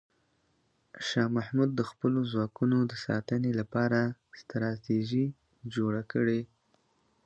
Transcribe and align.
شاه 1.07 1.29
محمود 1.37 1.69
د 1.75 1.81
خپلو 1.89 2.19
ځواکونو 2.31 2.77
د 2.91 2.93
ساتنې 3.05 3.51
لپاره 3.59 3.99
ستراتیژي 4.39 5.25
جوړه 5.75 6.01
کړه. 6.11 6.39